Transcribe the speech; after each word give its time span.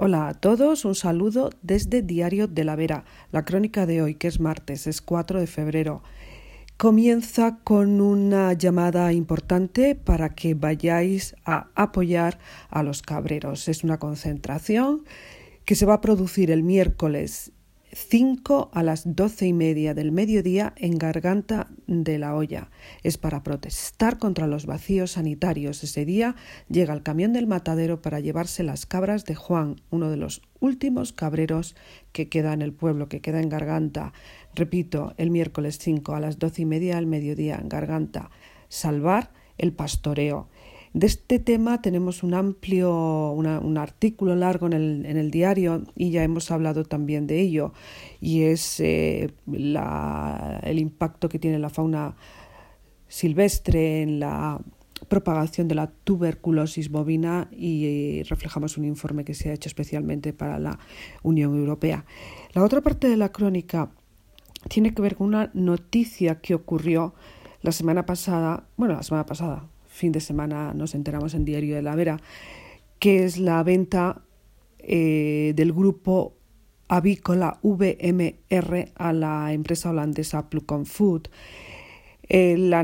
Hola 0.00 0.28
a 0.28 0.34
todos, 0.34 0.84
un 0.84 0.94
saludo 0.94 1.50
desde 1.60 2.02
Diario 2.02 2.46
de 2.46 2.62
la 2.62 2.76
Vera. 2.76 3.04
La 3.32 3.44
crónica 3.44 3.84
de 3.84 4.00
hoy, 4.00 4.14
que 4.14 4.28
es 4.28 4.38
martes, 4.38 4.86
es 4.86 5.02
4 5.02 5.40
de 5.40 5.48
febrero, 5.48 6.04
comienza 6.76 7.58
con 7.64 8.00
una 8.00 8.52
llamada 8.52 9.12
importante 9.12 9.96
para 9.96 10.36
que 10.36 10.54
vayáis 10.54 11.34
a 11.44 11.66
apoyar 11.74 12.38
a 12.70 12.84
los 12.84 13.02
cabreros. 13.02 13.66
Es 13.66 13.82
una 13.82 13.98
concentración 13.98 15.02
que 15.64 15.74
se 15.74 15.84
va 15.84 15.94
a 15.94 16.00
producir 16.00 16.52
el 16.52 16.62
miércoles 16.62 17.50
5 17.92 18.70
a 18.72 18.82
las 18.82 19.16
doce 19.16 19.46
y 19.46 19.52
media 19.52 19.94
del 19.94 20.12
mediodía 20.12 20.74
en 20.76 20.98
Garganta 20.98 21.68
de 21.86 22.18
la 22.18 22.34
Olla. 22.34 22.70
Es 23.02 23.18
para 23.18 23.42
protestar 23.42 24.18
contra 24.18 24.46
los 24.46 24.66
vacíos 24.66 25.12
sanitarios. 25.12 25.82
Ese 25.82 26.04
día 26.04 26.36
llega 26.68 26.92
el 26.92 27.02
camión 27.02 27.32
del 27.32 27.46
matadero 27.46 28.02
para 28.02 28.20
llevarse 28.20 28.62
las 28.62 28.86
cabras 28.86 29.24
de 29.24 29.34
Juan, 29.34 29.76
uno 29.90 30.10
de 30.10 30.16
los 30.16 30.42
últimos 30.60 31.12
cabreros 31.12 31.76
que 32.12 32.28
queda 32.28 32.52
en 32.52 32.62
el 32.62 32.72
pueblo, 32.72 33.08
que 33.08 33.20
queda 33.20 33.40
en 33.40 33.48
Garganta. 33.48 34.12
Repito, 34.54 35.14
el 35.16 35.30
miércoles 35.30 35.78
5 35.78 36.14
a 36.14 36.20
las 36.20 36.38
doce 36.38 36.62
y 36.62 36.66
media 36.66 36.96
del 36.96 37.06
mediodía 37.06 37.56
en 37.56 37.68
Garganta. 37.68 38.30
Salvar 38.68 39.30
el 39.56 39.72
pastoreo. 39.72 40.48
De 40.94 41.06
este 41.06 41.38
tema 41.38 41.82
tenemos 41.82 42.22
un 42.22 42.34
amplio, 42.34 43.32
un 43.32 43.78
artículo 43.78 44.34
largo 44.34 44.66
en 44.66 44.72
el, 44.72 45.06
en 45.06 45.16
el, 45.16 45.30
diario 45.30 45.84
y 45.94 46.10
ya 46.10 46.24
hemos 46.24 46.50
hablado 46.50 46.84
también 46.84 47.26
de 47.26 47.40
ello, 47.40 47.72
y 48.20 48.42
es 48.42 48.80
eh, 48.80 49.30
la, 49.46 50.60
el 50.64 50.78
impacto 50.78 51.28
que 51.28 51.38
tiene 51.38 51.58
la 51.58 51.68
fauna 51.68 52.16
silvestre 53.06 54.02
en 54.02 54.20
la 54.20 54.60
propagación 55.08 55.68
de 55.68 55.74
la 55.74 55.86
tuberculosis 56.04 56.90
bovina 56.90 57.48
y 57.52 58.22
reflejamos 58.24 58.76
un 58.76 58.84
informe 58.84 59.24
que 59.24 59.34
se 59.34 59.50
ha 59.50 59.52
hecho 59.52 59.68
especialmente 59.68 60.32
para 60.32 60.58
la 60.58 60.78
Unión 61.22 61.56
Europea. 61.56 62.04
La 62.52 62.64
otra 62.64 62.80
parte 62.80 63.08
de 63.08 63.16
la 63.16 63.30
crónica 63.30 63.90
tiene 64.68 64.92
que 64.92 65.02
ver 65.02 65.16
con 65.16 65.28
una 65.28 65.50
noticia 65.54 66.40
que 66.40 66.54
ocurrió 66.54 67.14
la 67.62 67.72
semana 67.72 68.06
pasada, 68.06 68.64
bueno, 68.76 68.94
la 68.94 69.02
semana 69.02 69.26
pasada, 69.26 69.68
fin 69.98 70.12
de 70.12 70.20
semana 70.20 70.72
nos 70.72 70.94
enteramos 70.94 71.34
en 71.34 71.44
Diario 71.44 71.74
de 71.74 71.82
la 71.82 71.96
Vera, 71.96 72.20
que 72.98 73.24
es 73.24 73.38
la 73.38 73.62
venta 73.62 74.22
eh, 74.78 75.52
del 75.56 75.72
grupo 75.72 76.36
avícola 76.88 77.58
VMR 77.62 78.92
a 78.94 79.12
la 79.12 79.52
empresa 79.52 79.90
holandesa 79.90 80.48
Plucon 80.48 80.86
Food. 80.86 81.28
Eh, 82.30 82.56
la, 82.58 82.82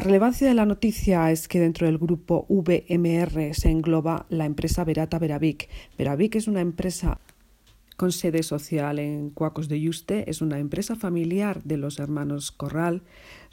relevancia 0.00 0.46
de 0.46 0.54
la 0.54 0.66
noticia 0.66 1.30
es 1.30 1.48
que 1.48 1.60
dentro 1.60 1.86
del 1.86 1.98
grupo 1.98 2.46
VMR 2.48 3.54
se 3.54 3.70
engloba 3.70 4.26
la 4.28 4.44
empresa 4.44 4.84
Verata 4.84 5.18
Veravic. 5.18 5.68
Veravic 5.98 6.36
es 6.36 6.46
una 6.46 6.60
empresa 6.60 7.18
con 7.96 8.12
sede 8.12 8.42
social 8.42 8.98
en 8.98 9.30
Cuacos 9.30 9.68
de 9.68 9.80
Yuste, 9.80 10.30
es 10.30 10.42
una 10.42 10.58
empresa 10.58 10.94
familiar 10.94 11.62
de 11.62 11.76
los 11.76 11.98
hermanos 11.98 12.52
Corral, 12.52 13.02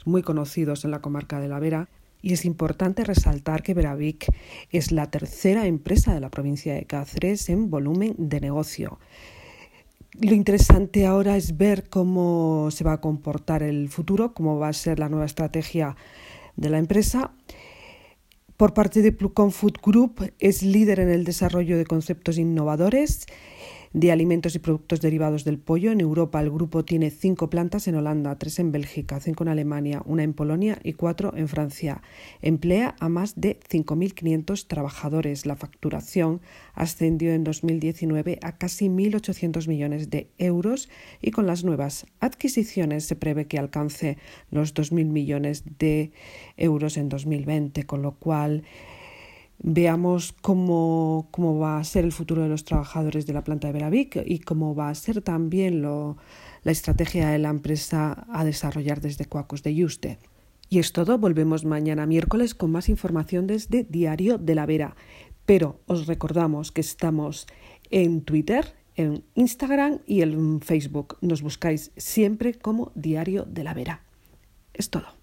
muy 0.04 0.22
conocidos 0.22 0.84
en 0.84 0.90
la 0.90 1.00
comarca 1.00 1.40
de 1.40 1.48
la 1.48 1.58
Vera, 1.58 1.88
y 2.22 2.32
es 2.32 2.44
importante 2.44 3.04
resaltar 3.04 3.62
que 3.62 3.74
Veravic 3.74 4.26
es 4.70 4.92
la 4.92 5.10
tercera 5.10 5.66
empresa 5.66 6.14
de 6.14 6.20
la 6.20 6.30
provincia 6.30 6.74
de 6.74 6.84
Cáceres 6.84 7.48
en 7.48 7.70
volumen 7.70 8.14
de 8.18 8.40
negocio. 8.40 8.98
Lo 10.20 10.34
interesante 10.34 11.06
ahora 11.06 11.36
es 11.36 11.56
ver 11.56 11.88
cómo 11.88 12.70
se 12.70 12.84
va 12.84 12.94
a 12.94 13.00
comportar 13.00 13.62
el 13.62 13.88
futuro, 13.88 14.34
cómo 14.34 14.58
va 14.58 14.68
a 14.68 14.72
ser 14.72 14.98
la 14.98 15.08
nueva 15.08 15.26
estrategia 15.26 15.96
de 16.56 16.68
la 16.68 16.78
empresa. 16.78 17.32
Por 18.56 18.74
parte 18.74 19.02
de 19.02 19.12
Plucon 19.12 19.52
Food 19.52 19.78
Group 19.82 20.32
es 20.38 20.62
líder 20.62 21.00
en 21.00 21.08
el 21.08 21.24
desarrollo 21.24 21.78
de 21.78 21.86
conceptos 21.86 22.36
innovadores 22.38 23.24
de 23.92 24.12
alimentos 24.12 24.54
y 24.54 24.60
productos 24.60 25.00
derivados 25.00 25.44
del 25.44 25.58
pollo. 25.58 25.90
En 25.90 26.00
Europa 26.00 26.40
el 26.40 26.50
grupo 26.50 26.84
tiene 26.84 27.10
cinco 27.10 27.50
plantas 27.50 27.88
en 27.88 27.96
Holanda, 27.96 28.38
tres 28.38 28.58
en 28.58 28.70
Bélgica, 28.70 29.20
cinco 29.20 29.44
en 29.44 29.48
Alemania, 29.48 30.02
una 30.04 30.22
en 30.22 30.32
Polonia 30.32 30.78
y 30.84 30.92
cuatro 30.92 31.32
en 31.36 31.48
Francia. 31.48 32.02
Emplea 32.40 32.94
a 33.00 33.08
más 33.08 33.40
de 33.40 33.58
5.500 33.68 34.66
trabajadores. 34.66 35.44
La 35.46 35.56
facturación 35.56 36.40
ascendió 36.74 37.32
en 37.32 37.44
2019 37.44 38.38
a 38.42 38.56
casi 38.56 38.88
1.800 38.88 39.66
millones 39.66 40.10
de 40.10 40.30
euros 40.38 40.88
y 41.20 41.32
con 41.32 41.46
las 41.46 41.64
nuevas 41.64 42.06
adquisiciones 42.20 43.04
se 43.04 43.16
prevé 43.16 43.46
que 43.46 43.58
alcance 43.58 44.18
los 44.50 44.74
2.000 44.74 45.06
millones 45.06 45.64
de 45.78 46.12
euros 46.56 46.96
en 46.96 47.08
2020, 47.08 47.84
con 47.84 48.02
lo 48.02 48.12
cual 48.12 48.62
veamos 49.62 50.32
cómo, 50.40 51.28
cómo, 51.30 51.58
va 51.58 51.78
a 51.78 51.84
ser 51.84 52.04
el 52.04 52.12
futuro 52.12 52.42
de 52.42 52.48
los 52.48 52.64
trabajadores 52.64 53.26
de 53.26 53.32
la 53.32 53.44
planta 53.44 53.68
de 53.68 53.74
Veravic 53.74 54.22
y 54.24 54.40
cómo 54.40 54.74
va 54.74 54.88
a 54.88 54.94
ser 54.94 55.20
también 55.22 55.82
lo, 55.82 56.16
la 56.62 56.72
estrategia 56.72 57.28
de 57.28 57.38
la 57.38 57.50
empresa 57.50 58.26
a 58.30 58.44
desarrollar 58.44 59.00
desde 59.00 59.26
Cuacos 59.26 59.62
de 59.62 59.74
Yuste. 59.74 60.18
Y 60.68 60.78
es 60.78 60.92
todo, 60.92 61.18
volvemos 61.18 61.64
mañana 61.64 62.06
miércoles 62.06 62.54
con 62.54 62.70
más 62.70 62.88
información 62.88 63.46
desde 63.46 63.84
Diario 63.84 64.38
de 64.38 64.54
la 64.54 64.66
Vera. 64.66 64.96
Pero 65.44 65.80
os 65.86 66.06
recordamos 66.06 66.70
que 66.70 66.80
estamos 66.80 67.46
en 67.90 68.22
Twitter, 68.22 68.74
en 68.94 69.24
Instagram 69.34 69.98
y 70.06 70.22
en 70.22 70.60
Facebook. 70.60 71.18
Nos 71.20 71.42
buscáis 71.42 71.90
siempre 71.96 72.54
como 72.54 72.92
Diario 72.94 73.44
de 73.44 73.64
la 73.64 73.74
Vera. 73.74 74.04
Es 74.72 74.90
todo. 74.90 75.19